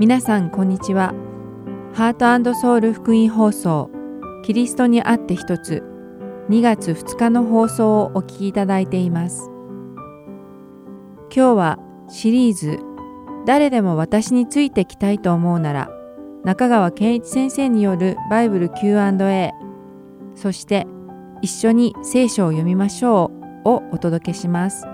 [0.00, 1.12] 皆さんこんにちは。
[1.92, 3.90] ハートソウル福音放送
[4.42, 5.84] キリストにあって一つ
[6.48, 9.50] 2月2日の放送をお聞きいただいています。
[11.30, 11.78] 今日は
[12.08, 12.78] シリーズ
[13.44, 15.90] 誰でも私についてきたいと思うなら
[16.44, 19.52] 中川健一先生によるバイブル Q&A
[20.34, 20.86] そして
[21.42, 23.30] 一緒に聖書を読みましょ
[23.66, 24.86] うをお届けします。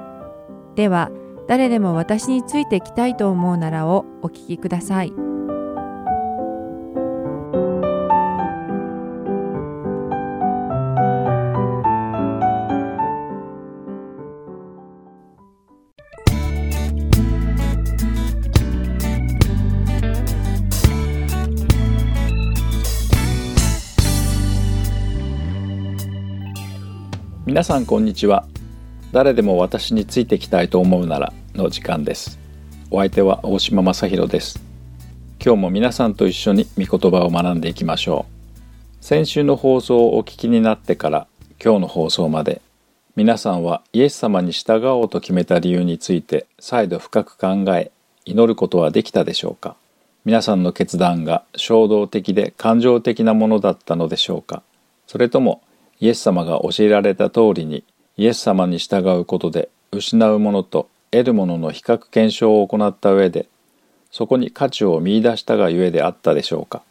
[0.74, 1.12] では
[1.48, 5.12] 誰でも私についてきたいと思うならをお聞きください。
[27.46, 28.46] 皆さんこんにちは
[29.16, 32.38] 誰でも私についてきたいと思うならの時間です。
[32.90, 34.62] お相手は大島正弘です。
[35.42, 38.26] 今日も皆さんと一緒に御言葉を学んでいきましょ
[39.00, 39.02] う。
[39.02, 41.26] 先週の放送をお聞きになってから
[41.64, 42.60] 今日の放送まで
[43.16, 47.92] 皆さんはイエス様に従おうと決めた理由について再度深く考え
[48.26, 49.76] 祈ることはできたでしょうか。
[50.26, 54.62] 皆さんの決断が衝動的で感情的なものだったのでしょうか。
[55.06, 55.62] それとも
[56.00, 57.82] イエス様が教えられた通りに
[58.18, 63.46] イエス様に従うことで失うものと得るものの比較検証を行った上で
[64.10, 66.82] そこに価値を見いだしたがゆえであったでしょうか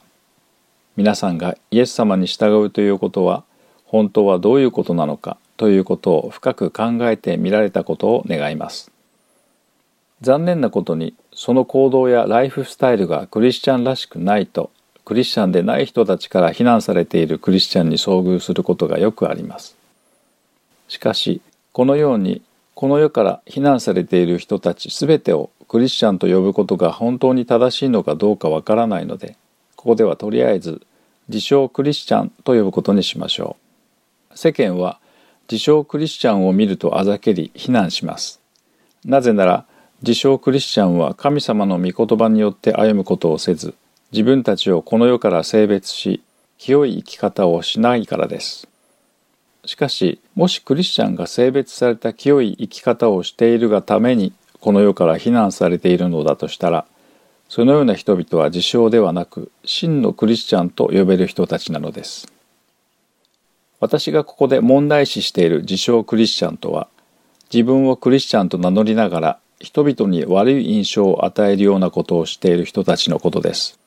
[0.96, 3.44] 皆さんがイエス様に従うということは
[3.86, 8.92] 本当はどういうことなのかということを深く考えてみられたことを願います
[10.22, 14.70] 残念なことにその行動やライフスタイルがクリスチャンらしくないと
[15.04, 19.78] クリスチャンでない人たちから非難されているクリスチャンに遭遇することがよくあります。
[20.88, 21.42] しかし、
[21.72, 22.42] このように
[22.74, 29.38] この世から非難されている人たちすべてをクリスチャンと呼ぶことが本当に正しいのかどうかわからないので、
[29.76, 30.82] ここではとりあえず
[31.28, 33.58] 自称クリスチャンと呼ぶことにしましょ
[34.34, 34.38] う。
[34.38, 35.00] 世間は
[35.50, 38.42] 自称クリスチャンを見るとあざけり非難します。
[39.06, 39.66] なぜなら
[40.02, 43.74] 自称クリスチャンは神様の御言葉によって歩むことをせず、
[44.12, 46.22] 自分たちをこの世から性別し
[46.58, 48.68] 清い生き方をしないからです
[49.66, 56.86] しかしもしクリスチャンが性別された清い生き方をしているがためにこの世から非難されているのだとしたら
[57.50, 62.32] そのような人々は自称ではなく真のクリスチャンと呼べる人たちなのです。
[63.80, 66.88] 私がここで問題視している自称クリスチャンとは
[67.54, 73.80] 自分をクリスチャンと名乗りながら人々に悪い印象を与えるようなことをしている人たちのことです。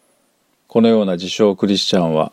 [0.69, 2.33] このような自称クリスチャンは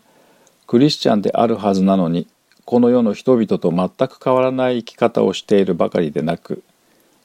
[0.68, 2.28] クリスチャンであるはずなのに
[2.66, 6.64] この世の人々と全く変わらない生き方をしているばかりでなく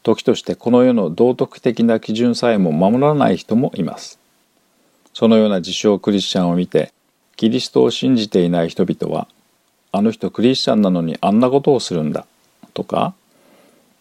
[0.03, 4.19] 時としてこの世の道徳的な基準さえも守らない人もいます。
[5.13, 6.93] そのような自称クリスチャンを見て
[7.37, 9.27] キリストを信じていない人々は
[9.93, 12.27] あの人クリスチャンなのにあんなことをするんだ
[12.75, 13.15] とか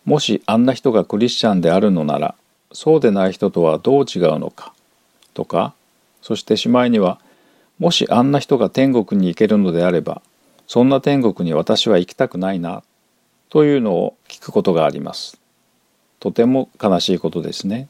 [0.05, 2.35] もしあんな人がクリスチャンであるのなら
[2.71, 4.73] そうでない人とはどう違うのか
[5.33, 5.73] とか
[6.21, 7.19] そしてしまいには
[7.79, 10.21] もしあんな人が天国に行けるのであれば
[10.69, 12.83] そんな天国に私は行きたくないな
[13.49, 15.41] というのを聞くことがあります。
[16.19, 17.89] とても悲しいことですね。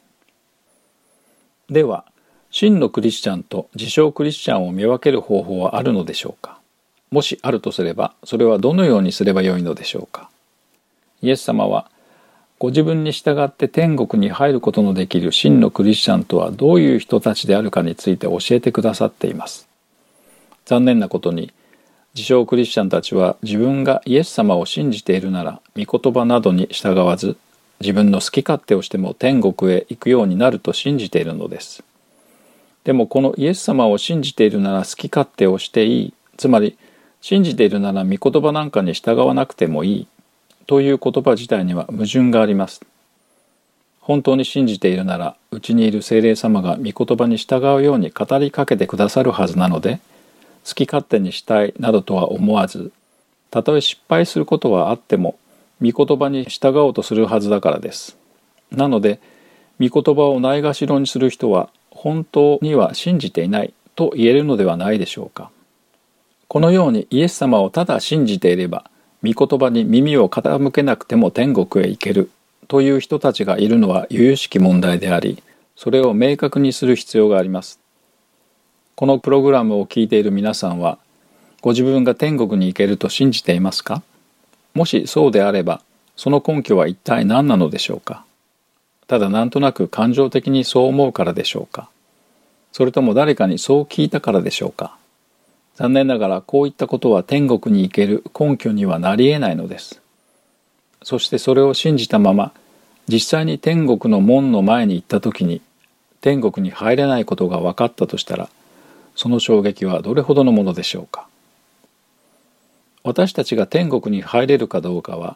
[1.69, 2.05] では
[2.51, 6.57] 真のクリスチャンと自称クリスチャンを見分ける方法はあるのでしょうか？
[7.11, 10.29] もしあるとすればそれはどのようにすればよいのでしょうか？
[11.21, 11.91] イエス様は
[12.59, 19.67] ご自分に従って天国に入ることのできる真のクリスチャンとはどういう人たちであるかについて教えてくださっています。
[20.63, 21.51] 残念なことに
[22.19, 27.37] 自称クリスチャンたちは自分がイエス様を信じているなら御言葉などに従わず
[27.79, 31.81] 自分の好き勝手をしても天国へ行くようになると信じているのです。
[32.83, 36.77] でもこのイエス様を信じているなら好き勝手をしていいつまり
[37.21, 40.07] 信じているなら御言葉なんかに従わなくてもいい
[40.67, 42.81] という言葉自体には矛盾があります。
[44.01, 50.01] 本当に信じているならうちにいる精霊様が御言葉に従うように語りかけてくださるはずなので
[50.69, 52.91] 好き勝手にしたいなどとは思わず
[53.51, 55.37] たとえ失敗することはあっても
[55.81, 58.17] 御言葉に従おうとするはずだからです。
[58.71, 59.19] なので
[59.79, 65.51] 御言葉をないがしろにする人は本当には信じていないと言えるのではないでしょうか。
[66.47, 68.89] このようにイエス様をただ信じていれば
[69.23, 72.31] 御言葉に耳を傾けなくても天国へ行ける
[72.67, 75.43] という人たちがいるのは由々しき問題であり
[75.75, 77.79] それを明確にする必要があります
[78.99, 80.97] このプログラムを聞いている皆さんは
[81.61, 84.03] ご自分が天国に行けると信じていますか？
[84.73, 85.81] もしそうであれば
[86.17, 88.25] その根拠は一体何なのでしょうか？
[89.07, 91.89] ただなんとなく感情的にそう思うからでしょうか？
[92.73, 94.97] それとも誰かにそう聞いたからでしょうか？
[95.75, 100.01] 残念ながらこういったことは天国に行ける根拠にはなり得ないのです。
[101.03, 102.51] そしてそれを信じたまま
[103.07, 105.61] 実際に天国の門の前に行った時に
[106.19, 108.49] 天国に入れないことが分かったとしたら
[109.19, 111.27] その衝撃はどれほどのものでしょうか？
[113.03, 115.35] 私たちが天国に入れるかどうかは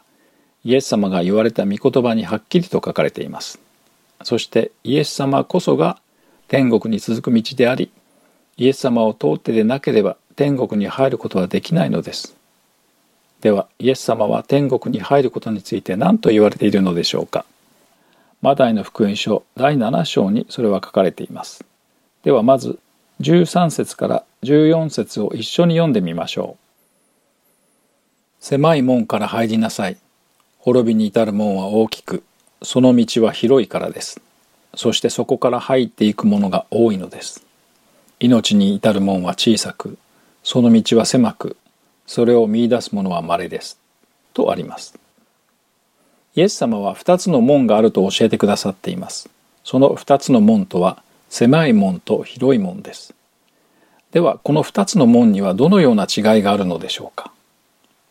[0.64, 3.60] イエス様が言われた御言葉にはっきりと書かれています。
[4.24, 6.00] そしてイエス様こそが
[6.48, 7.92] 天国に続く道であり
[8.56, 12.38] イエス様を通ってでなければ天国に入ることはできないのです。
[13.42, 17.44] ではイエス様は天国に入ることについて何と言われているのでしょうか？
[18.42, 21.66] マダイの福音書第7章にそれは書かれています。
[22.24, 22.80] ではまず
[23.22, 26.64] 13節から14節を一緒に読んでみましょう。
[28.40, 29.98] 狭い門から入りなさい。
[30.60, 32.24] 滅びに至る門は大きく
[32.62, 34.22] その道は広いからです。
[34.76, 37.46] そしてそこから入っていくものが多いのです。
[38.20, 39.98] 命に至る門は小さく
[40.44, 41.58] その道は狭く
[42.06, 43.80] それを見出すものは稀です。
[44.34, 44.98] とあります。
[46.36, 49.30] イエス様は2つの門があると教えてくださっています。
[49.64, 51.04] その2つの門とは
[51.34, 53.16] 狭い門と広い門です。
[54.12, 57.32] ではこの2つの門にはどのような違いがあるのでしょうか？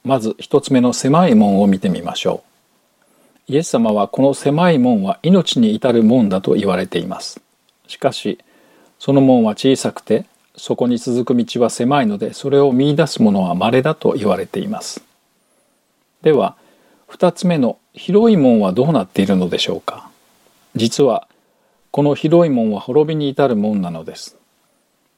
[0.02, 2.42] まず1つ目の狭い門を見てみましょ
[3.48, 3.52] う。
[3.52, 7.40] イエス様はこの狭い門は命に至る門だと言われています。
[7.86, 8.40] しかし
[8.98, 10.24] その門は小さくて
[10.56, 15.00] そこに続く道は狭いのでそれを見いだすものは稀だと言われています。
[16.22, 16.56] では
[17.08, 20.10] 2つ目の広い門はどうなっているのでしょうか？
[20.74, 21.28] 実は
[21.92, 24.36] この広い門は滅びに至る門なのです。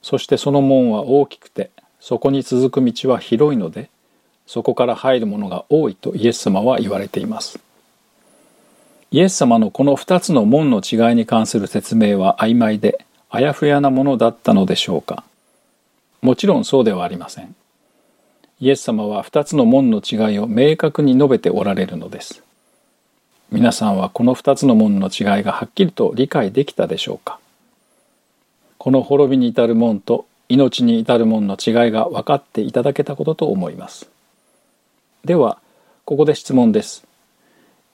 [0.03, 3.89] そしてその門は大きくてそこに続く道は広いので
[4.47, 7.59] そこから入るものが多いとイエス様は言われています。
[9.13, 15.25] イエス様のこの2つの門の違いに関する説明は曖昧であやふやなものだったのでしょうか。
[16.23, 17.55] もちろんそうではありません。
[18.61, 22.44] イエス様は2つの門の違いを明確に述べておられるのです。
[23.55, 27.39] 皆さんはこの2つの門の違いがはっきりと理解できたでしょうか？
[28.79, 34.11] この滅びに至る門と命に至る門の違いが分かっていただけたことと思います。
[35.25, 35.59] では
[36.05, 37.05] ここで質問です。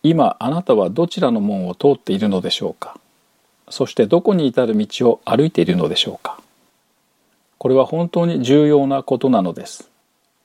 [0.03, 2.99] 今あなたはどちらの門を通っているのでしょうか？
[3.69, 6.41] そしてどこに至る道を歩いているのでしょうか？
[7.59, 9.91] これは本当に重要なことなのです。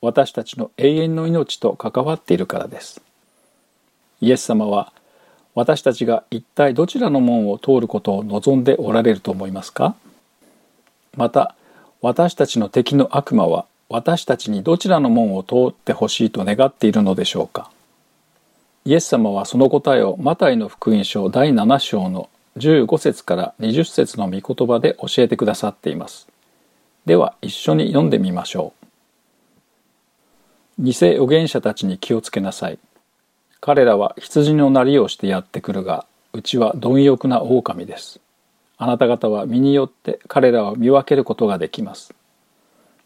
[0.02, 3.02] 私たちの永遠の命と関わっているからです。
[4.20, 4.92] イエス様は
[5.56, 9.96] 私たちが一体どちらの門を通ることを望んでおられると思いますか？
[11.16, 11.56] また
[12.02, 17.72] 私たちの敵の悪魔は私たちにどちらの門を通ってほしいと願っているのでしょうか？
[18.84, 26.28] イエス様はその答えをマタイの福音書第7章の15節から20節の御言葉で教えてくださっています。
[27.06, 28.74] では一緒に読んでみましょ
[30.80, 30.84] う。
[30.84, 32.80] 偽預言者たちに気をつけなさい。
[33.66, 38.20] 彼らは羊のなりをしてやってくるが、うちは貪欲な狼です。
[38.78, 42.14] あなた方は身によって彼らを見分けることができます。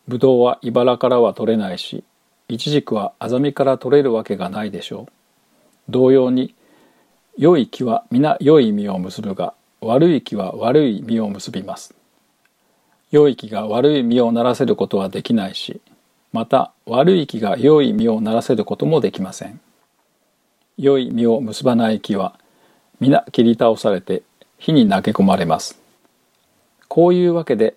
[0.10, 2.04] ぶどうは茨からは取れないし、
[2.50, 5.12] イチジクはアザミから取れるわけがないでしょう。
[5.88, 6.54] 同様に、
[7.38, 11.96] 良い木は皆良い実を結ぶが、悪い木は悪い実を結びます。
[13.12, 15.80] 良い木が悪い実をならせることはできないし、
[16.34, 19.62] また悪い木が良い実をならせることもできません。
[20.81, 22.39] 良い実を結ばない木は
[23.01, 24.24] 皆切り倒されて
[24.57, 25.77] 火に投げ込まれます。
[26.88, 27.75] こういうわけで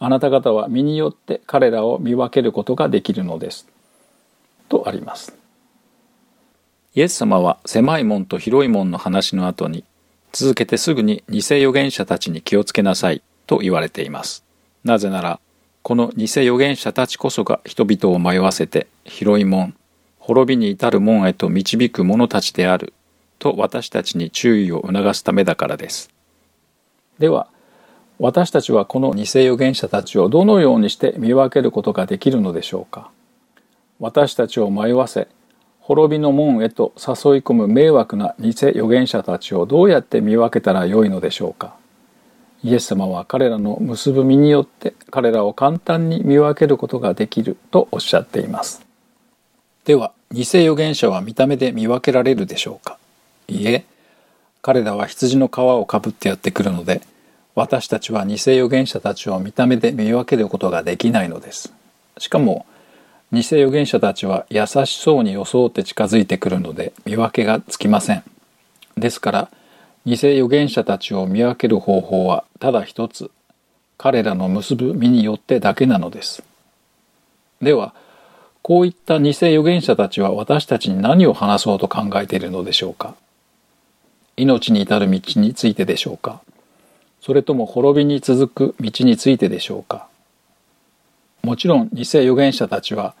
[0.00, 3.68] あなた方は身によって彼らを見分けることができるのです。
[4.68, 5.32] とあります。
[6.96, 9.84] イエス様は狭い門と広い門の話の後に
[10.32, 14.44] 続けてすぐに偽預言者たちに気をつけなさいと言われています。
[14.82, 15.38] なぜなら
[15.82, 19.74] この偽預言者たちこそが人々を迷わせて広い門、
[20.30, 22.92] 滅びに至る門へと導く者たちである
[23.40, 26.08] と私たちに注意を促すためだからです。
[27.18, 27.48] では、
[28.20, 33.10] 私たちはこの偽預言者たちをどのようにして見分けることができるのでしょうか。
[33.98, 35.26] 私たちを迷わせ
[35.80, 37.06] 滅びの門へと誘い
[37.40, 41.74] 込む迷惑な偽預言者たちをどうやって見分けたらよいのでしょうか。
[42.62, 48.86] イエス様は彼らの結ぶ身によって彼らを簡単に見分けることができるとおっしゃっています。
[49.84, 52.98] では偽預言者は見た目で見分けられるでしょうか？
[53.48, 53.84] いえ
[54.62, 57.02] 彼らは羊の皮をかぶってやってくるので
[57.56, 61.72] 私たちは偽預言者たちを見た目で見分けることができないのです。
[62.16, 62.64] しかも、
[63.32, 68.22] 偽預言者たちは優しそうに装って近づいてくるので見分けがつきません。
[68.96, 69.50] ですから、
[70.06, 73.30] 偽預言者たちを見分ける方法はただ一つ。
[73.98, 76.42] 彼らの結ぶ身によってだけなのです。
[77.60, 77.94] では、
[78.62, 83.14] こういった偽預言者たちは私たちに何を話そうと考えているのでしょうか？
[84.36, 86.40] 命に至る道についてでしょうか？
[87.20, 90.06] それとも滅びに続く道についてでしょうか？
[91.42, 93.14] もちろん偽預言者たちは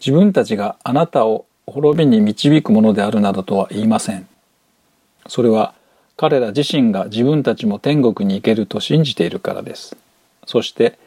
[0.00, 4.28] 自分たちがあなたを滅びに導くものであるなどとは言いません。
[5.28, 5.72] それは
[6.16, 9.96] 彼ら自身が自分たちも天国に行けると信じているからです。
[10.46, 10.98] そして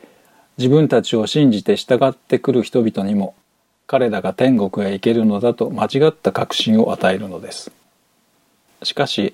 [0.57, 3.35] 自分たちを信じて従ってくる人々にも
[3.87, 7.71] 彼らが天国へ行けるのだと間違った確信を与えるのです。
[8.83, 9.33] しかし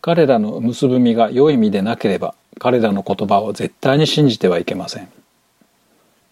[0.00, 5.08] 彼らの結ぶ身が良い意味でなければ彼らの言葉を絶対に信じてはいけません。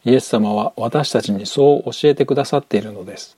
[0.04, 3.36] イエス様は私たちにそう教えてくださっているのです。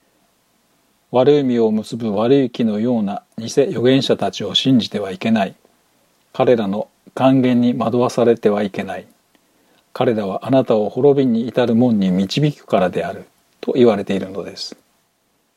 [1.10, 5.54] 悪い実を結ぶ悪い木のような偽預言者たちを信じてはいけない。
[6.32, 9.06] 彼らの還元に惑わされてはいけない。
[9.92, 13.26] 彼らはあなたを滅びに至る門に導くからである。
[13.64, 14.76] と言われているのです。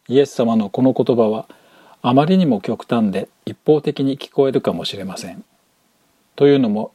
[0.08, 1.46] イエス様のこの言葉は
[2.02, 5.44] あまりにも極端で一方的に聞こえるかもしれません。
[6.38, 6.94] というのも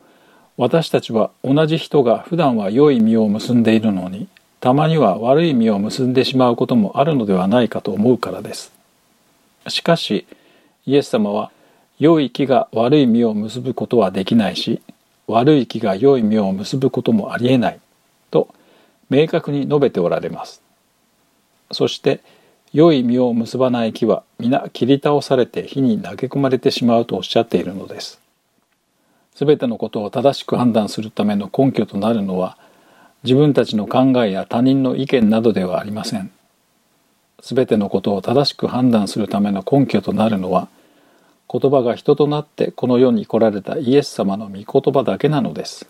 [0.57, 4.27] 私たちは同じ人が普段は良い実を結んでいるのに
[4.61, 8.73] たまには悪い実を結んでしまうこともあるのではないかと思うからです。
[9.69, 10.27] しかし
[10.87, 11.51] イエス様は
[11.99, 14.81] 良い木が悪い実を結ぶことはできないし
[15.27, 17.81] 悪い木が良い実を結ぶこともありえない
[18.31, 18.49] と
[19.11, 20.62] 明確に述べておられます。
[21.73, 22.21] そして
[22.73, 28.21] 良い実を結ばない木は皆切り倒されて火に投げ込まれてしまうとおっしゃっているのです。
[29.35, 32.57] すべてのことを正しく判断するための根拠となるのは
[33.25, 36.31] 自分たちの考えや他人の意見などではありません。
[37.41, 40.69] すべてのことを正しく判断するための根拠となるのは
[41.51, 45.89] 言葉が人となってこの世に来られたイエス様の御言葉だけなのです。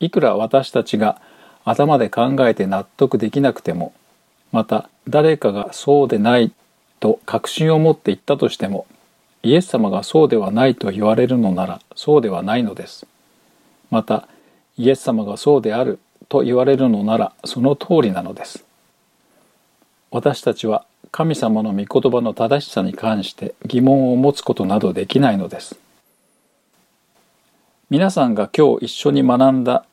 [0.00, 1.20] いくら私たちが
[1.64, 3.94] 頭で考えて納得できなくても
[4.54, 6.52] また誰かがそうでない
[7.00, 8.86] と確信を持って言ったとしても
[9.42, 13.04] イエス様がそうではないと言われるのならそうではないのです。
[13.90, 14.28] また
[14.78, 18.64] イエス様がそうであると言われるのならその通りなのです。
[20.12, 25.76] 私たちは神様の御言葉の正しさに関して疑問を持つことなどできないのです。
[27.90, 29.84] 皆さんが今日一緒に学んだ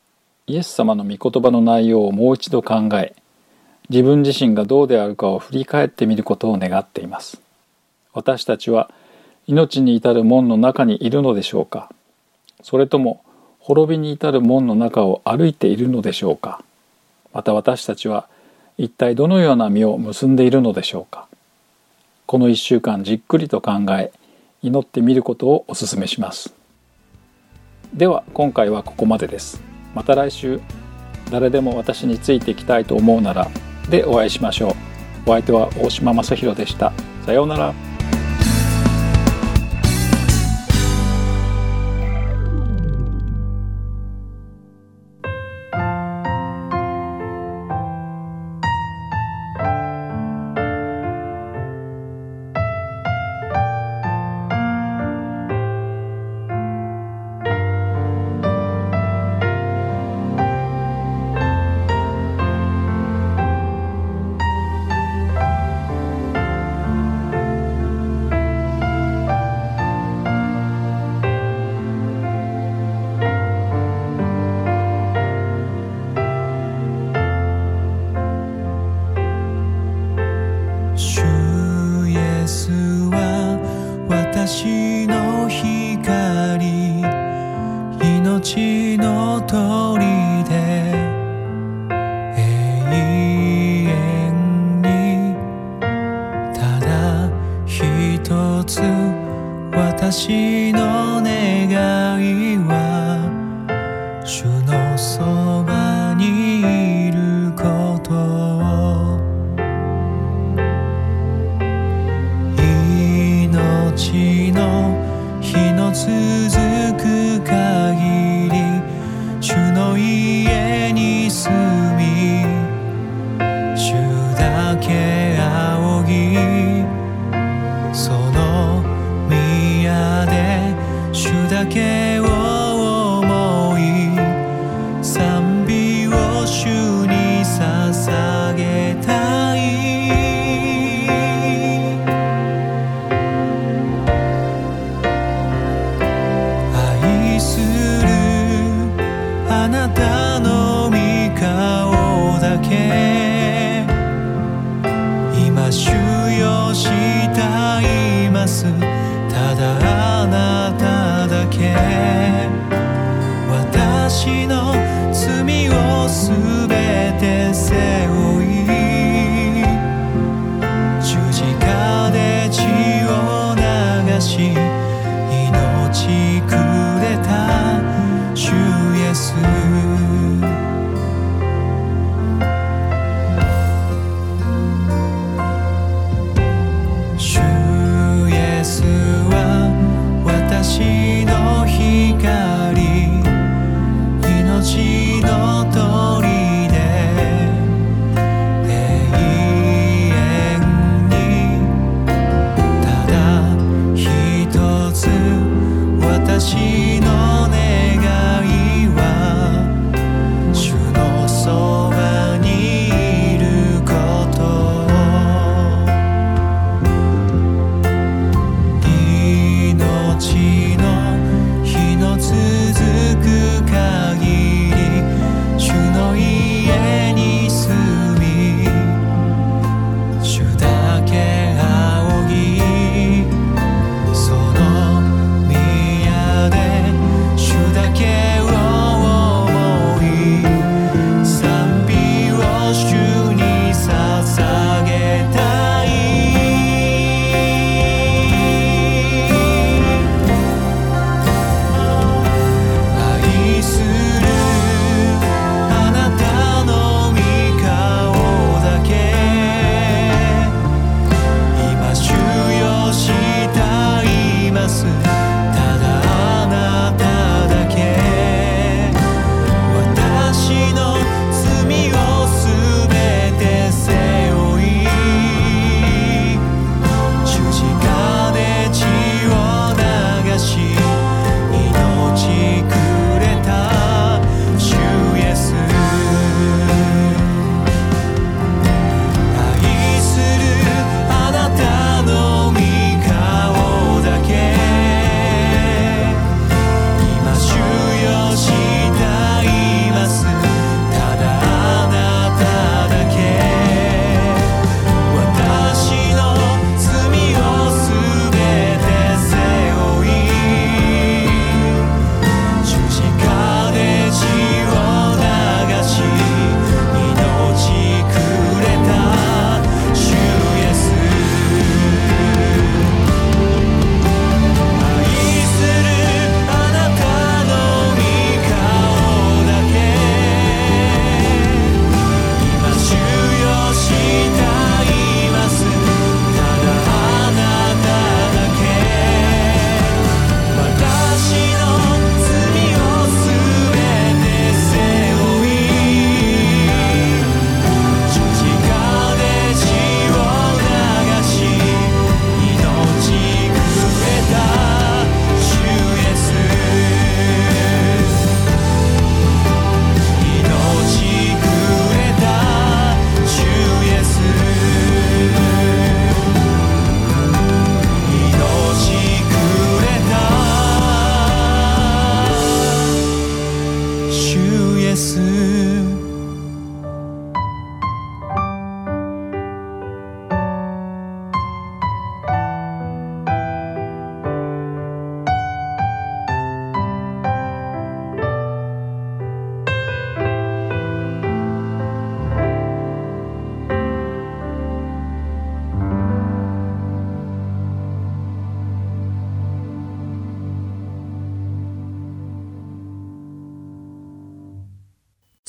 [0.46, 3.16] イエス様の御言葉の内容をもう一度考え
[3.92, 7.42] 自分自身がどうであるかを振り返ってみることを願っています。
[8.14, 8.90] 私たちは
[9.46, 11.90] 命に至る門の中にいるのでしょうか？
[12.62, 13.22] それとも
[13.58, 16.64] 滅びに至る門の中を歩いているのでしょうか？
[17.34, 18.28] また私たちは
[18.78, 21.28] 一体どのような実を結んでいるのでしょうか？
[22.24, 24.10] この一週間じっくりと考え
[24.62, 26.54] 祈ってみることをお勧めします。
[27.92, 29.60] では今回はここまでです。
[29.94, 30.62] また来週。
[31.30, 33.48] 誰でも私についていきたいと思うなら
[33.88, 35.30] でお会いしましょう。
[35.30, 36.92] お相手は大島正弘でした。
[37.24, 37.91] さようなら。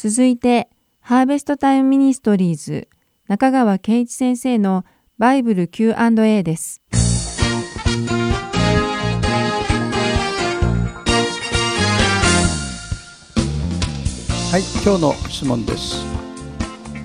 [0.06, 0.68] 続いて、
[1.00, 2.90] ハーベストタイムミニストリーズ
[3.30, 4.84] 中川健一先生の
[5.18, 6.82] バイブル Q&A です。
[14.52, 16.06] はい、今日の質問です。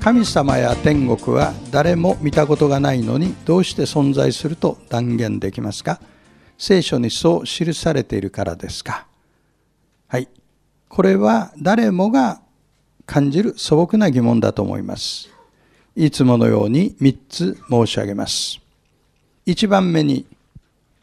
[0.01, 6.01] 神様や天国は誰も見たことがないのにどうして存在すると断言できますか？
[6.59, 9.07] 聖書にそう記されているからですか？
[10.09, 10.29] はい、
[10.89, 12.43] これは誰もが
[13.09, 15.31] 感じる素朴な疑問だと思います。
[15.97, 18.61] いつものように3つ申し上げます。
[19.47, 20.27] 1番目に、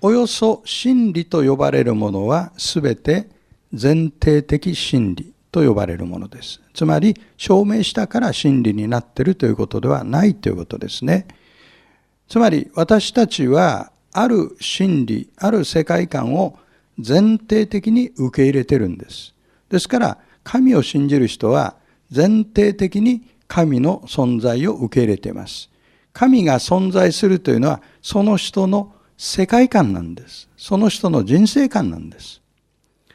[0.02, 3.28] およそ真理と呼ばれるものはすべて
[3.72, 6.62] 前提的真理と呼ばれるものです。
[6.76, 11.26] つまり、証明したから真理になっているということではないということですね。
[12.30, 16.60] つまり、私たちは、ある真理、ある世界観を
[16.98, 19.34] 前提的に受け入れてるんです。
[19.70, 21.76] ですから、神を信じる人は
[22.16, 25.70] 前提的に神の存在を受け入れています。
[26.14, 30.50] 神が存在するというのは、その人の世界観なんです。
[30.58, 32.42] その人の人生観なんです。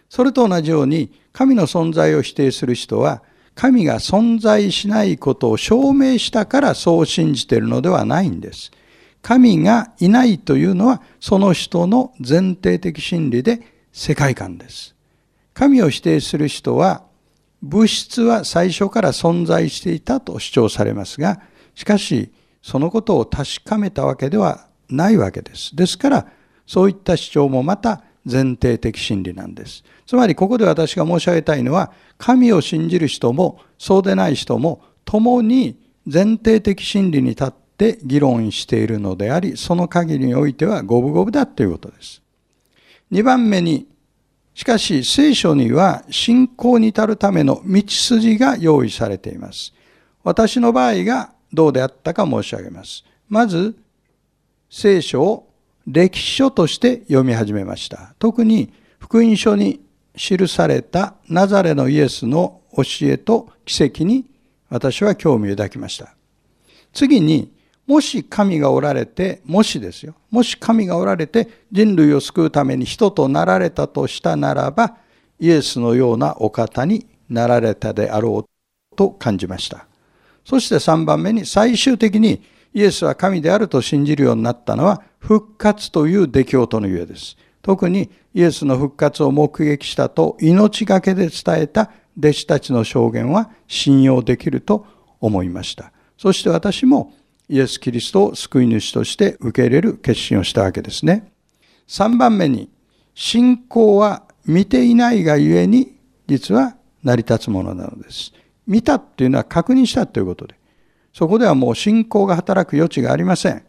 [0.08, 3.22] それと同じように神の存在を否定する人は
[3.54, 8.70] 神が存在しないことを証明したからそう信じているのではないんです。
[9.22, 13.60] 神がいないというのはその人の前提的真理で
[13.92, 14.94] 世界観です。
[15.52, 17.04] 神を否定する人は
[17.62, 21.40] 物質は最初から存在していたと主張されますが、
[21.74, 25.74] しかしそのことを確かめたわけではないわけです。
[25.74, 26.26] ですから、
[26.66, 29.82] そういった主張もまた前提的真理なんです。
[30.06, 42.22] つまりここで私が申し上げたいのは、神を信じる人もそうでない人も共に前提的真理に立って議論しているのであり、その限りにおいては五分五分だということです。
[43.12, 43.86] 2番目に、
[44.54, 49.72] しかし聖書には信仰に至るための道筋が用意されています。
[50.22, 53.04] 私の場合がどうであったか申し上げます。
[53.28, 53.76] まず、
[54.68, 55.50] 聖書を
[55.86, 58.14] 歴史書として読み始めました。
[58.18, 59.80] 特に福音書に
[60.14, 64.26] 記されたナザレのイエスの教えと奇跡に
[64.68, 66.14] 私は興味を抱きました。
[66.92, 67.52] 次に、
[67.90, 70.14] もし神がおられて、もしですよ。
[70.30, 74.98] もし神がおられて人類を救うために人となられたとしたならば、
[75.40, 79.88] イエスのようなお方になられたであろうと感じました。
[80.44, 87.36] そして3番目に最終的にイエスは神であると信じるようになったのは復活という出来事のゆえです。
[87.60, 94.86] 特にイエスの復活を目撃したと命がけで伝えた弟子たちの証言は信用できると
[95.18, 95.92] 思いました。
[96.16, 97.14] そして私も
[97.50, 101.32] イエス・キリストを救い主として受け入れる決心をしたわけですね。
[101.88, 102.70] 3番目に、
[103.12, 105.96] 信仰は見ていないがゆえに
[106.28, 108.32] 実は成り立つものなのです。
[108.68, 110.54] 見たっていうのは確認したということで。
[111.12, 113.64] そこではもう信仰が働く余地がありません。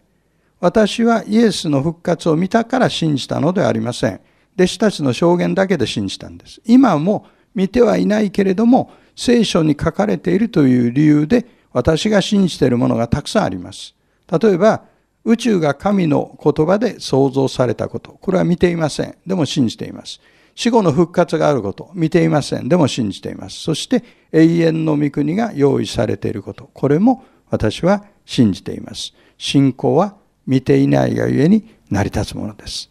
[0.59, 4.21] 私はイエスの復活を見たから信じたのではありません。
[4.53, 6.61] 弟子たちの証言だけで信じたんです。
[6.65, 13.95] 今も見てはいないけれども、聖書に書かれているという理由で私が信じているものがたくさんあります。
[14.39, 14.83] 例えば、
[15.23, 18.17] 宇宙が神の言葉で創造されたこと。
[18.21, 19.15] これは見ていません。
[19.25, 20.19] でも信じています。
[20.55, 21.91] 死後の復活があること。
[21.93, 22.67] 見ていません。
[22.67, 23.59] でも信じています。
[23.59, 26.69] そして永遠の御国が用意されていること。
[26.73, 29.13] これも私は信じています。
[29.37, 30.15] 信仰は
[30.47, 32.89] 見ていないがゆえに成り立つものです。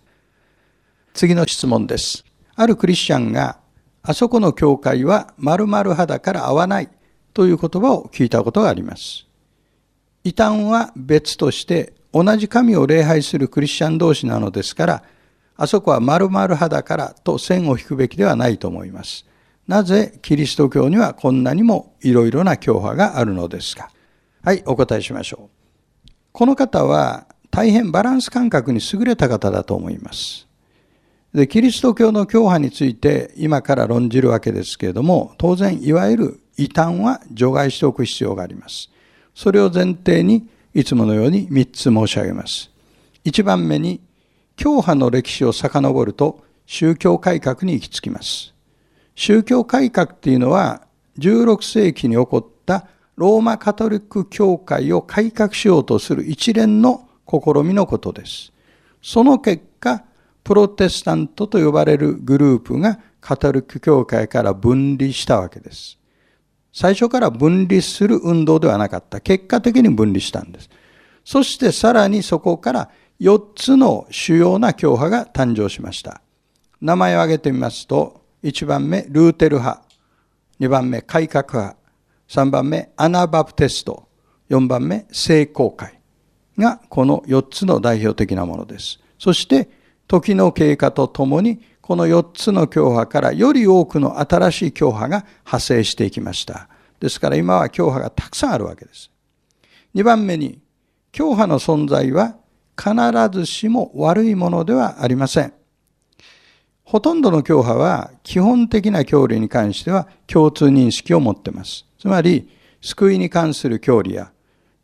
[1.13, 2.25] 次の質問です。
[2.55, 3.59] あるクリスチャンが、
[4.03, 6.89] あそこの教会は〇〇派だから合わない
[7.35, 9.27] という言葉を聞いたことがあります。
[10.25, 15.03] 異端は別として同じ神を礼拝するクリスチャン同士なのですから、
[15.57, 19.27] あそこは〇〇派だからと線を引くべきではないと思います。
[19.67, 23.91] なぜキリスト教にはこんなにもいろいろな教派があるのですか
[24.43, 26.11] はい、お答えしましょう。
[26.33, 30.49] この方は大変バランス感覚に優れた方だと思います。
[31.35, 38.91] で、キリスト教の教派について今から論じるわけですけれども、当然いわゆる異端は除外しておく必要があります。
[39.35, 42.71] それを前提にいつものように3つ申し上げます。
[43.25, 44.03] 1番目に、
[44.57, 48.53] 教派の歴史を遡ると宗教改革に行き着きます。
[49.15, 50.83] 宗教改革っていうのは
[51.19, 58.53] 16世紀に起こったローマカトリック教会を改革しようとする一連の試みのことです。
[59.01, 60.05] その結果、
[60.45, 66.00] プロテスタントと呼ばれるグループがカトリック教会から分離したわけです。
[66.73, 69.21] 最初から分離する運動ではなかった。
[69.21, 70.71] 結果的に分離したんです。
[71.25, 76.23] そしてさらにそこから4つの主要な教派が誕生しました。
[76.81, 79.83] 名前を挙げてみますと、1番目、ルーテル派。
[80.61, 81.77] 2番目、改革派。
[82.29, 84.09] 3番目、アナバプテスト。
[84.49, 86.01] 4番目、聖公会
[86.59, 88.99] がこの4つの代表的なものです。
[89.19, 89.69] そして、
[90.09, 96.69] 時の経過とともに、この4つの教派からより多くの新しい教派が派生していきました。
[97.01, 99.11] ですから今は教派がたくさんあるわけです。
[99.97, 100.61] 2番目に、
[101.11, 102.37] 教派の存在は
[102.79, 102.95] 必
[103.37, 105.53] ずしも悪いものではありません。
[106.85, 111.87] ほとんどの教派は基本的な教理に関しては共通認識を持っています。
[111.99, 112.49] つまり、
[112.81, 114.31] 救いに関する教理や、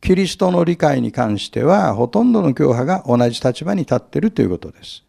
[0.00, 5.05] キリストの理解に関しては、ほとんどの教派が同じ立場に立っているということです。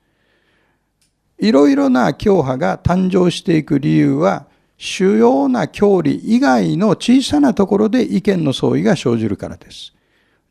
[1.40, 4.48] いろいろな教派が誕生していく理由は、
[4.78, 9.94] 主要な教理以外の小さなところで意見の相違が生じるからです。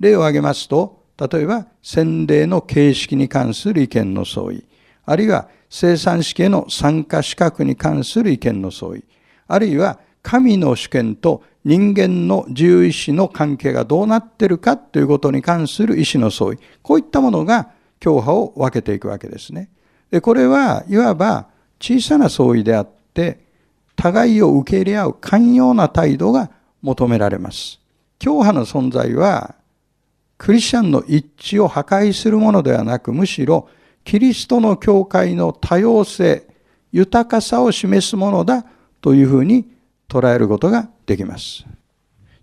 [0.00, 4.64] 例を挙げますと、例えば、洗礼の形式に関する意見の相違、
[5.06, 9.04] あるいは生産式への参加資格に関する意見の相違、
[9.48, 16.58] あるいは神の主権と人間の自由意志の関係がどうなっているかということに関する意志の相違。
[16.82, 19.70] こういったものが教派を分けていくわけですね。
[20.10, 21.46] でこれはいわば
[21.80, 23.46] 小さな相違であって
[23.96, 26.50] 互いを受け入れ合う寛容な態度が
[26.82, 27.80] 求められます。
[28.18, 29.54] 教派の存在は
[30.38, 33.68] クリスチャンの一致を破壊するものではなくむしろ
[34.04, 36.46] キリストの教会の多様性
[36.92, 38.64] 豊かさを示すものだ
[39.00, 39.66] というふうに
[40.08, 41.64] 捉えることができます。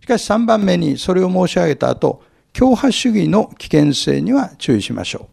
[0.02, 2.22] しかし3番目にそれを申し上げた後
[2.52, 5.33] 教派主義の危険性には注意しましょう。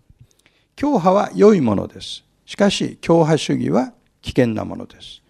[0.81, 2.25] 教派は良いものです。
[2.47, 5.21] しかし、教派主義は危険なものです。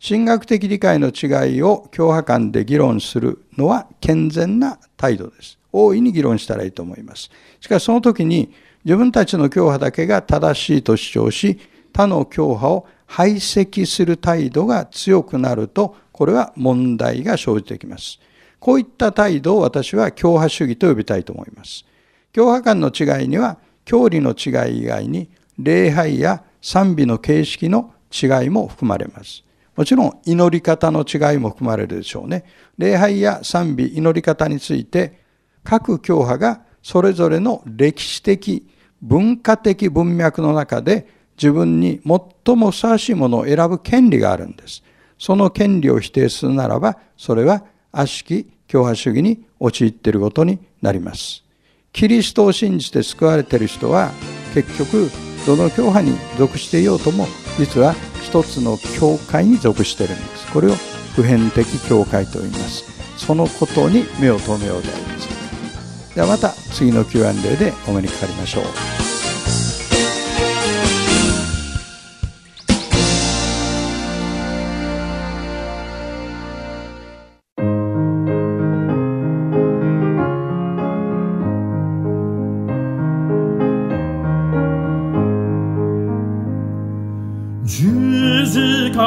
[0.00, 5.58] 神学的理解の違いを教派間で議論するのは健全な態度です。
[5.72, 7.32] 大いに議論したらいいと思います。
[7.58, 11.58] しかしその時に自分たちの教派だけが正しいと主張し、
[11.92, 18.20] 他の教派を排斥する態度が強くなると、これは問題が生じてきます。
[18.60, 21.84] こういった態度を私は教派主義と呼びたいと思います。
[22.32, 29.44] 教派間の違いには、教理の違い以外に、礼拝や賛美の形式の違いも含まれます。
[29.76, 32.44] もちろん祈り方の違いも含まれるでしょうね。
[32.78, 35.20] 礼拝や賛美、祈り方について
[35.64, 38.68] 各教派がそれぞれの歴史的、
[39.00, 42.00] 文化的文脈の中で自分に
[42.44, 44.82] 最もふさわしいものを選ぶ権利があるんです。
[45.18, 51.44] その権利を否定するならば、それは悪しき教派主義に陥っていることになります。
[51.92, 54.12] キリストを信じて救われている人は
[54.54, 55.10] 結局
[55.46, 57.26] どの教派に属していようとも
[57.58, 60.52] 実は一つの教会に属しているんです。
[60.52, 60.74] これを
[61.14, 62.84] 普遍的教会と言います。
[63.18, 66.14] そのことに目を留めようであります。
[66.14, 69.81] ではまた次の Q&A でお目にかかりましょう。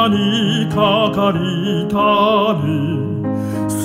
[0.08, 1.94] にかかりた
[2.60, 2.66] る
[3.68, 3.84] 救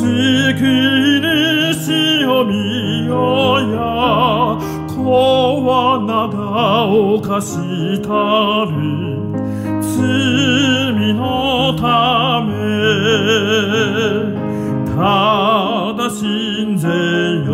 [0.57, 4.81] い主を見よや。
[5.03, 7.57] 子はが犯し
[8.01, 8.71] たる
[9.81, 9.93] 罪
[11.13, 12.49] のため。
[14.95, 16.87] ただ信ぜ
[17.47, 17.51] よ。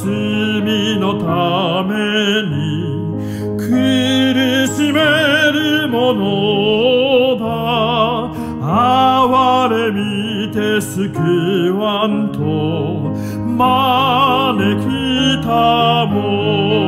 [0.00, 1.94] 罪のため
[2.46, 2.56] に
[3.56, 3.64] 苦
[4.68, 5.00] しめ
[5.52, 7.48] るものだ。
[8.60, 12.38] 哀れみて救わんと
[13.56, 14.86] 招き
[15.44, 16.87] たも。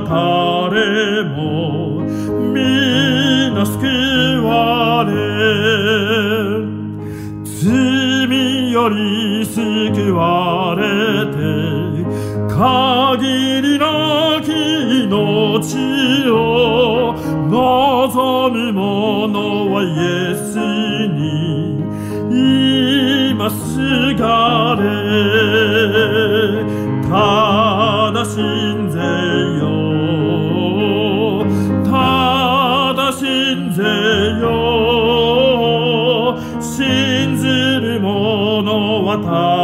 [0.00, 2.02] 誰も
[2.52, 3.76] 皆救
[4.44, 5.12] われ
[7.44, 10.82] 罪より救われ
[11.26, 11.36] て
[12.52, 14.50] 限りなき
[15.04, 17.14] 命を
[17.48, 19.86] 望む者はイ
[20.30, 20.58] エス
[21.08, 21.84] に
[23.36, 23.54] 今す
[24.14, 24.84] がれ。
[27.14, 28.63] ただ信
[39.22, 39.63] 者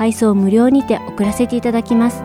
[0.00, 2.24] 配送無料にて送らせていただきます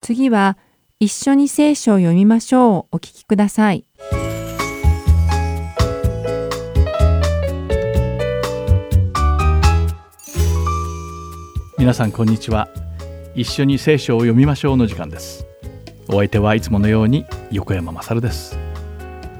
[0.00, 0.56] 次は
[1.00, 3.84] 一緒に聖書を読みましょうお聞きください。
[11.88, 12.68] 皆さんこんにちは。
[13.34, 15.46] 一緒に聖書を読みましょうの時間です。
[16.08, 18.58] お相手はいつものように横山まさるです。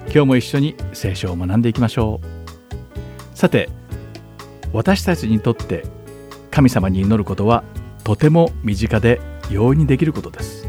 [0.07, 2.23] 今日も一緒に聖書を学んでいきましょ
[3.35, 3.37] う。
[3.37, 3.69] さて、
[4.73, 5.85] 私たちにとって
[6.51, 7.65] 神様に祈ることは
[8.03, 10.67] とても身近で容易にできることです。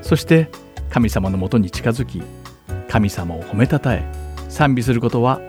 [0.00, 0.48] そして
[0.90, 2.22] 神様のもとに近づき
[2.88, 4.04] 神様を褒めたたえ
[4.48, 5.40] 賛美することは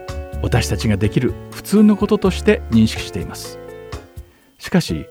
[0.41, 3.60] 私たちができる普通のこととして認識しています
[4.58, 5.05] しかし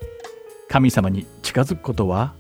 [0.75, 2.35] 神様に近づくことは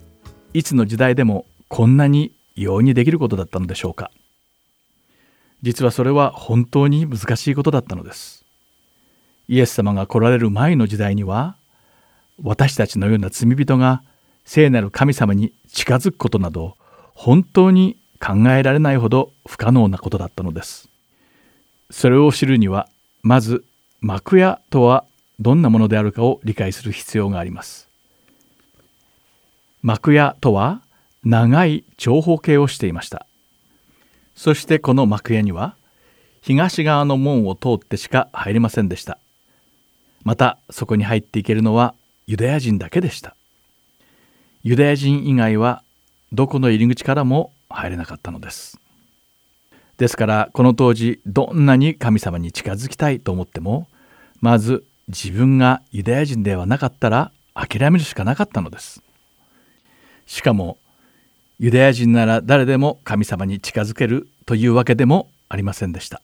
[0.54, 4.10] いつの時代でもこんなに容易にできることだったのでしょうか。
[5.62, 8.44] 実はそれは本当に難しいことだったのです。
[9.46, 11.54] イエス様が来られる前の時代には
[12.42, 14.02] 私たちのような罪人が
[14.44, 16.76] 聖なる神様に近づくことなど
[17.14, 20.88] 本当に考えられないほど不可能なことだったのです。
[21.88, 22.88] それを知るには
[23.22, 23.64] まず
[24.00, 25.04] 幕屋とは
[25.38, 27.93] どんなものであるかを理解する必要があります。
[29.84, 30.80] 幕屋とは
[31.24, 33.26] 長い長方形をしていました。
[34.34, 35.76] そしてこの幕屋には
[36.40, 39.18] 東側の門を通ってしか入れませんでした。
[40.22, 41.94] またそこに入っていけるのは
[42.26, 43.36] ユダヤ人だけでした。
[44.62, 45.82] ユダヤ人以外は
[46.32, 48.80] どこの入り口からも入れなかったのです。
[49.98, 53.86] ですからこの当時どんなに神様に近づきたいと思っても
[54.40, 59.02] まず自分がユダヤ人ではなかったら諦めるしかなかったのです。
[60.26, 60.78] しかも
[61.58, 66.20] ユダヤ人なら誰でも神様に近づけるというわけでもありませんでした。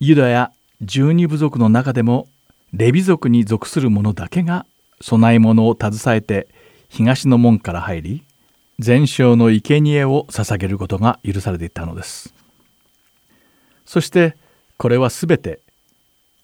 [0.00, 2.28] ユダヤ十二部族の中でも
[2.72, 4.66] レビ族に属する者だけが
[5.00, 6.48] 供え物を携えて
[6.88, 8.24] 東の門から入り
[8.78, 12.34] 全焼の生贄を捧げることが許されていたのです。
[13.84, 14.36] そして
[14.76, 15.60] これはすべて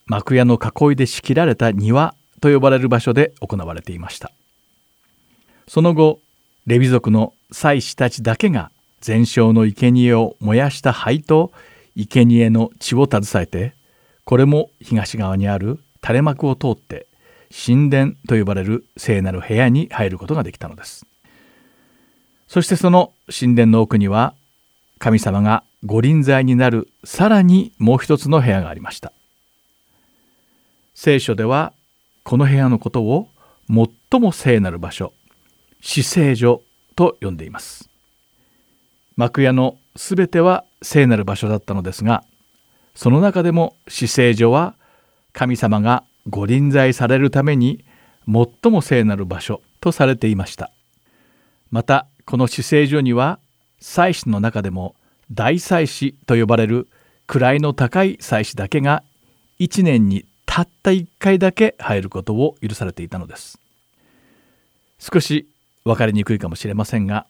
[0.06, 4.32] 幕屋の囲いで仕切られた庭と呼ばれる場所で行われていました。
[5.70, 6.20] その後
[6.66, 11.52] レビ族の祭司たちだけが全焼の生贄を燃やした灰と
[11.94, 13.74] 生贄の血を携えて
[14.24, 17.06] これも東側にある垂れ幕を通って
[17.56, 21.06] 神殿と呼ばれる聖なる部屋に入ることができたのです。
[22.48, 24.34] そしてその神殿の奥には
[24.98, 29.12] 神様が御臨在になるさらにもう一つの部屋がありました。
[30.94, 31.72] 聖書では
[32.24, 33.28] この部屋のことを
[34.10, 35.12] 最も聖なる場所
[35.80, 36.62] 死聖所
[36.96, 37.88] と呼んでいます。
[39.16, 42.24] 幕屋のすべては聖なる場所だったのですが
[42.94, 44.74] その中でも死聖所は
[45.32, 47.84] 神様がご臨在されるために
[48.26, 50.70] 最も聖なる場所とされていました。
[51.70, 53.38] またこの死聖所には
[53.80, 54.94] 祭司の中でも
[55.32, 56.88] 大祭司と呼ばれる
[57.26, 59.02] 位の高い祭司だけが
[59.60, 63.58] 1年にたった1回だけ入ることを許されていたのです。
[64.98, 65.48] 少し
[65.84, 67.26] 分かりにくいかもしれませんが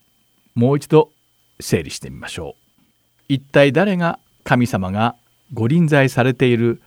[0.55, 1.11] もう一度
[1.61, 2.63] 整理してみましょう。
[3.29, 5.15] 一体誰が神様が
[5.53, 6.83] ご臨在されている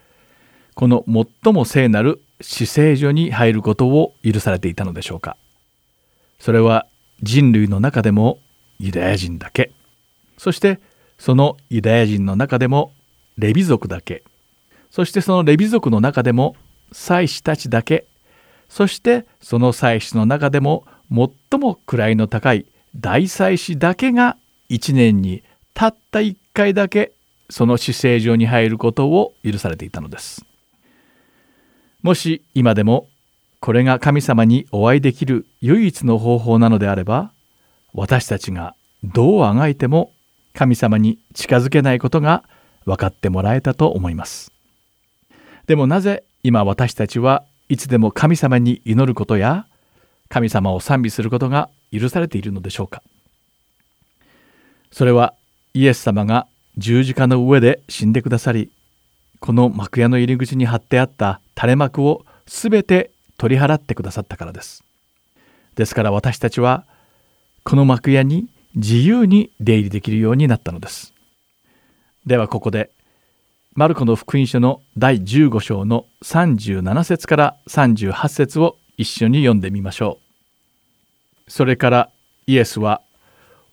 [0.76, 1.06] この
[1.44, 5.38] 最も聖なる死聖所に入ることを許されていたのでしょうか。
[6.40, 6.88] それは
[7.22, 8.40] 人類の中でも
[8.80, 9.72] ユダヤ人だけ。
[10.38, 10.80] そして
[11.18, 12.92] そのユダヤ人の中でも
[13.38, 14.24] レビ族だけ。
[14.92, 16.56] そしてそのレビ族の中でも
[16.92, 18.06] 祭司たちだけ。
[18.68, 24.38] そしてその祭司の中でも最も位の高い大祭司だけが
[24.70, 25.44] 1年に
[25.74, 27.12] たった1回だけ
[27.50, 30.46] その死聖所に入ることを許されていたのです。
[32.02, 33.08] もし今でも
[33.60, 37.32] これが神様にお会いできる唯一の方法なのであれば
[37.94, 40.12] 私たちがどうあがいても
[40.54, 42.44] 神様に近づけないことが
[42.86, 44.52] 分かってもらえたと思います。
[45.66, 49.66] でもなぜ今私たちはいつでも神様に祈ることや
[50.34, 53.04] 神様を賛美することが許されているのでしょうか。
[54.92, 55.36] それは
[55.76, 58.72] イエス様が十字架の上で死んでくださり
[59.40, 64.84] この幕屋の入り口に貼ってあった垂れ幕をすべて取り払ってくださったからです。
[65.76, 66.86] ですから私たちは
[67.64, 71.14] この幕屋に自由に出入りできるようになったのです。
[72.26, 72.90] ではここで
[73.76, 80.23] マルコの福音書の第15章の37節から38節を一緒に読んでみましょう。
[81.48, 82.10] それから
[82.48, 83.02] イエスは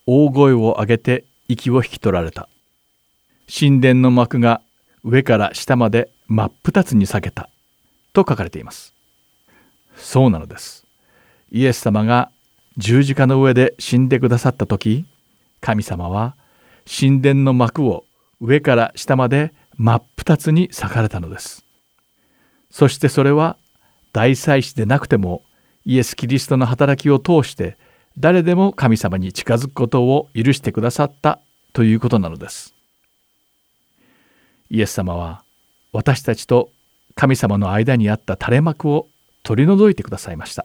[0.07, 2.49] 大声を上げて息を引き取られた。
[3.53, 4.61] 神殿の幕が
[5.03, 7.49] 上から下まで真っ二つに裂けた
[8.13, 8.95] と書かれています。
[9.97, 10.87] そうなのです。
[11.53, 12.31] イエス様が
[12.77, 15.05] 十字架の上で死んでくださった時
[15.61, 16.37] 神様は
[16.89, 18.05] 神殿の幕を
[18.41, 21.65] 上から下まで真っ二つに裂かれたのです
[22.71, 23.57] そしてそれは
[24.13, 25.43] 大祭司でなくても
[25.91, 27.77] イエス・キリストの働きを通して
[28.17, 31.41] 誰でも神様に近づくことを許してくださった
[31.73, 32.75] ということなのです。
[34.71, 35.43] イエス様は
[35.93, 36.71] 私たちと
[37.17, 39.09] 神様の間にあった垂れ幕を
[39.43, 40.65] 取り除いてくださいました。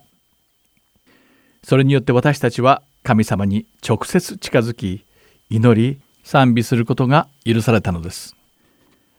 [1.64, 5.06] それによって私たちは神様に直接近づき
[5.50, 8.36] 祈り賛美することが許されたのです。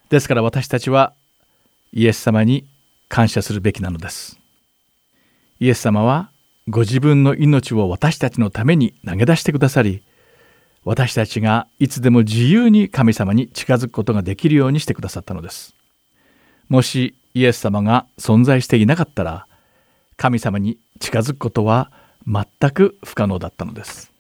[0.09, 1.15] ですから私たちは
[1.93, 2.65] イエス様に
[3.09, 4.39] 感謝するべきなのです。
[5.61, 6.31] イエス様は
[6.69, 10.03] ご自分の命を私たちのために投げ出してくださり
[10.87, 15.75] 私たちがいつでも自由に神様に近づくことができるようにしてくださったのです。
[16.69, 19.49] もしイエス様が存在していなかったら
[20.17, 21.91] 神様に近づくことは
[22.25, 24.13] 全く不可能だったのです。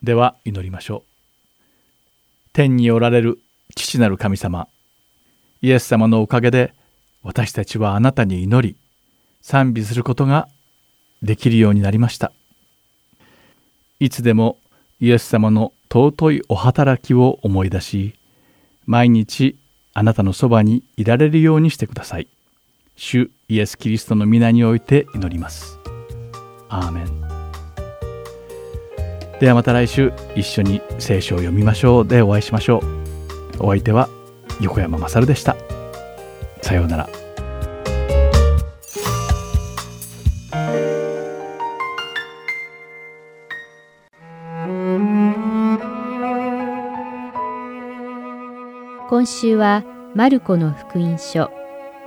[0.00, 1.02] では祈りましょう。
[2.52, 3.40] 天におられる
[3.74, 4.68] 父なる神様
[5.60, 6.72] イエス様のおかげで
[7.24, 8.76] 私たちはあなたに祈り
[9.46, 10.48] 賛美することが
[11.22, 12.32] できるようになりました。
[14.00, 14.58] いつでも
[14.98, 18.16] イエス様の尊いお働きを思い出し
[18.86, 19.56] 毎日
[19.94, 22.26] あなたのそばにいられるようにしてください。
[22.96, 25.78] 主イエス・キリストの皆において祈ります。
[26.68, 27.06] アーメン。
[29.38, 32.08] ではまた来週一緒に聖書を読みましょう。
[32.08, 32.80] でお会いしましょ
[33.60, 33.64] う。
[33.64, 34.08] お相手は
[34.60, 35.54] 横山まさるでした。
[36.62, 37.25] さようなら。
[49.08, 49.84] 今週は
[50.16, 51.48] マルコの福音書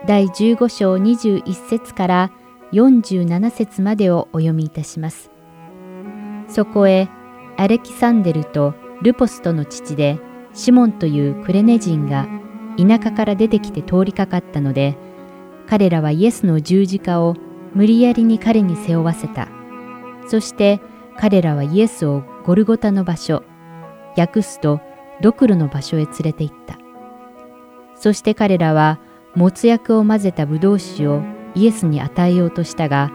[0.05, 2.31] 第15章21節から
[2.73, 5.31] 47節までをお読みいたします。
[6.49, 7.07] そこへ
[7.55, 10.19] アレキサンデルとルポストの父で
[10.53, 12.27] シモンというクレネ人が
[12.77, 14.97] 田舎から出てきて通りかかったので、
[15.69, 17.35] 彼らはイエスの十字架を
[17.73, 19.47] 無理やりに彼に背負わせた。
[20.27, 20.81] そして
[21.17, 23.43] 彼らはイエスをゴルゴタの場所、
[24.17, 24.81] 訳すと
[25.21, 26.78] ドクロの場所へ連れて行った。
[27.99, 28.97] そして彼らは
[29.35, 31.21] もつ薬を混ぜたブドウ酒を
[31.53, 33.11] イエスに与えようとしたが、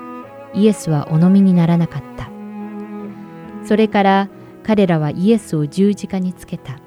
[0.53, 2.29] イエスはお飲みにならなかった。
[3.67, 4.29] それから
[4.63, 6.79] 彼らはイエスを十字架につけた。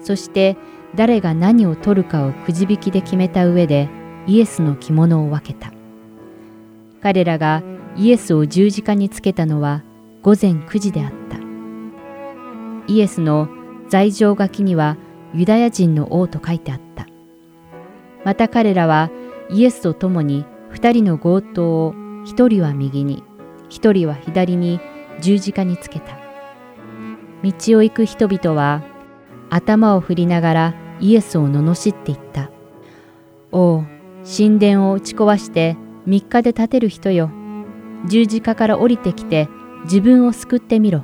[0.00, 0.56] そして
[0.94, 3.88] 誰が何を取るかをくじ引きで決めた上で
[4.26, 5.72] イエスの着物を分けた。
[7.02, 7.62] 彼らが
[7.96, 9.82] イエスを十字架につけたのは
[10.22, 11.38] 午前9時であった。
[12.86, 13.48] イエスの
[13.88, 14.98] 罪状書きには
[15.32, 17.06] ユダヤ人の王と書いてあった。
[18.24, 19.10] また彼らは
[19.50, 21.94] イエスと共に二人の強盗を
[22.24, 23.22] 一人は右に、
[23.68, 24.80] 一人は左に
[25.20, 26.18] 十字架につけた。
[27.42, 28.82] 道を行く人々は
[29.50, 32.50] 頭を振りながらイエスを罵っていった。
[33.52, 33.84] おお、
[34.24, 35.76] 神殿を打ち壊して
[36.08, 37.30] 3日で建てる人よ。
[38.06, 39.48] 十字架から降りてきて
[39.84, 41.02] 自分を救ってみろ。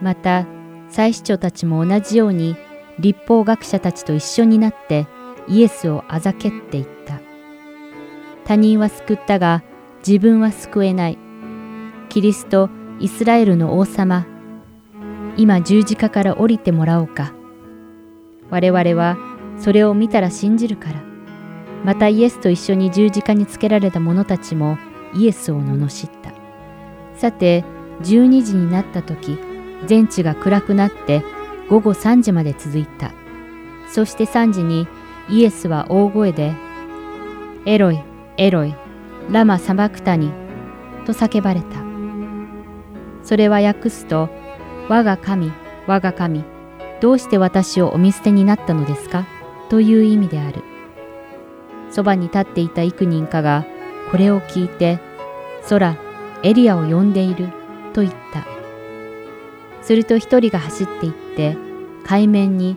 [0.00, 0.46] また、
[0.88, 2.56] 祭司長たちも同じように
[2.98, 5.06] 立法学者たちと一緒になって
[5.50, 7.20] イエスをあざけっていった。
[8.44, 9.62] 他人は救ったが
[10.06, 11.18] 自分は救えない。
[12.08, 12.70] キリスト、
[13.00, 14.26] イスラエルの王様、
[15.36, 17.34] 今十字架から降りてもらおうか。
[18.48, 19.16] 我々は
[19.58, 21.02] それを見たら信じるから。
[21.84, 24.78] またイエスと一緒に十字架につけられた者たちも
[25.14, 26.32] イエスを罵った。
[27.16, 27.64] さて、
[28.02, 29.38] 12時になった時、
[29.86, 31.22] 全地が暗くなって
[31.68, 33.12] 午後3時まで続いた。
[33.88, 34.86] そして3時に
[35.30, 36.54] イエスは大声で、
[37.64, 38.00] エロイ、
[38.36, 38.74] エロイ、
[39.30, 40.32] ラマ・サバクタニ
[41.06, 41.66] と叫ばれた。
[43.22, 44.28] それは訳すと、
[44.88, 45.52] 我が神、
[45.86, 46.42] 我が神、
[47.00, 49.24] どうして私をお見捨てになったのですか？
[49.68, 50.62] という意味である。
[51.90, 53.64] そばに立っていた幾人かが
[54.10, 54.98] これを聞いて、
[55.68, 55.96] 空、
[56.42, 57.48] エリアを呼んでいる
[57.92, 58.46] と言った。
[59.82, 61.56] すると一人が走って行って、
[62.04, 62.76] 海面に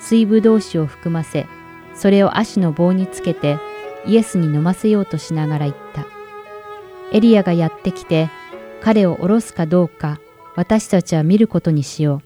[0.00, 1.46] 水ぶどう酒を含ませ、
[1.98, 3.58] それを足の棒につけて
[4.06, 6.06] イエスに飲ませようとしながら言った。
[7.12, 8.30] エリアがやってきて、
[8.80, 10.20] 彼を下ろすかどうか
[10.54, 12.22] 私たちは見ることにしよう。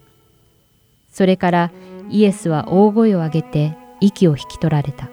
[1.11, 1.71] それから
[2.09, 5.09] イエスは大声を上げて息を引き取られた。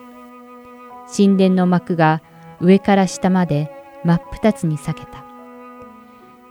[1.14, 2.22] 神殿の幕が
[2.60, 3.70] 上から下まで
[4.04, 5.24] 真っ二つに裂けた。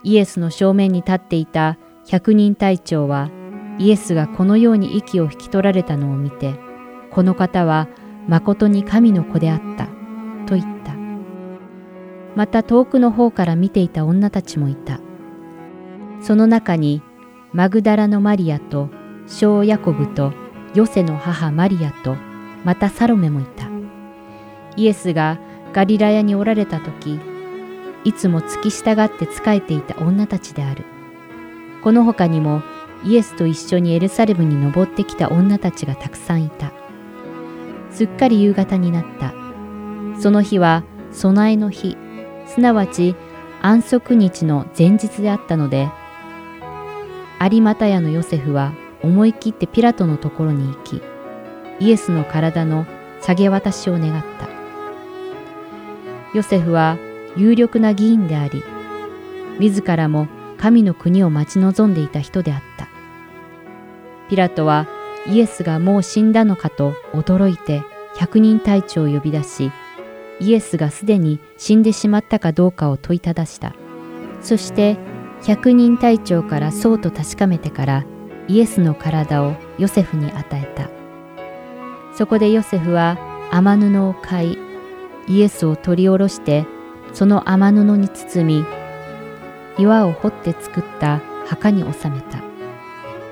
[0.03, 3.30] イエスの正面に立っていた百人隊長は
[3.78, 6.68] イエスがこのように息を引き取られたのを見て、
[7.12, 7.88] この方は
[8.28, 9.86] 誠に神の子であった
[10.45, 10.93] と言った。
[12.36, 14.99] また遠くの方から見ていた女たちもいた。
[16.22, 17.01] その中に
[17.53, 18.89] マグダラのマリアと
[19.28, 20.34] 小ヤコブと
[20.76, 22.16] ヨセの母マリアと
[22.64, 23.68] またサロメもいた。
[24.76, 25.39] イエスが
[25.74, 27.20] ガリラヤにおられた時、
[28.03, 30.86] いつも付き従って仕えていた女たちである。
[31.84, 32.62] この他にも
[33.03, 36.72] イエスと一緒にエルサレムに登ってきた女たちがたくさんいた。
[37.92, 39.34] すっかり夕方になった。
[40.22, 41.98] その日は備えの日、
[42.48, 43.16] すなわち
[43.62, 45.90] 安息日の前日であったので、
[47.42, 51.02] 有股屋のヨセフは思い切ってピラトのところに行き、
[51.80, 52.86] イエスの体の
[53.22, 54.50] 下げ渡しを願った。
[56.34, 56.98] ヨセフは
[57.36, 58.64] 有力な議員であり、
[59.60, 60.28] 自らも
[60.58, 62.88] 神の国を待ち望んでいた人であった。
[64.30, 64.86] ピラトは
[65.28, 67.84] イエスがもう死んだのかと驚いて
[68.15, 69.72] 百人隊長を呼び出し、
[70.39, 73.76] イエスがすでに死んでしまったかどうかを問いただした。
[74.41, 74.97] そして
[75.45, 78.05] 百人隊長からそうと確かめてから
[78.47, 80.89] イエスの体をヨセフに与えた。
[82.15, 83.17] そこでヨセフは
[83.51, 84.57] 雨布を買い、
[85.28, 86.65] イエスを取り下ろして
[87.13, 88.65] その雨布に包み、
[89.78, 92.39] 岩を掘って作った墓に収めた。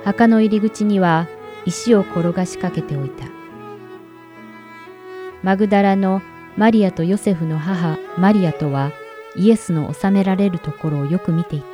[0.05, 1.27] 墓の入り口には
[1.67, 3.25] 石を転がしかけておいた。
[5.43, 6.21] マグダラの
[6.55, 8.91] マリアとヨセフの母マリアとは
[9.35, 11.67] イエスの収められるところをよく見ていた。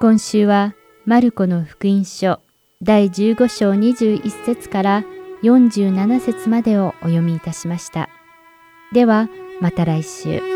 [0.00, 2.40] 今週はマルコの福音書
[2.82, 5.04] 第15章21節から
[5.42, 8.08] 47節までをお読みいたしました。
[8.92, 9.28] では
[9.60, 10.55] また来週。